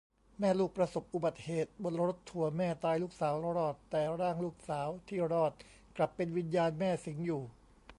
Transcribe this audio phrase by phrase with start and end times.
[0.39, 5.51] แม่ลูกประสบอุบัติเหตุบนรถทัวร์ แม่ตาย ลูกสาวรอด แต่ร่างลูกสาวที่รอด
[5.97, 7.41] กลับเป็นวิญญาณแม่สิงอยู่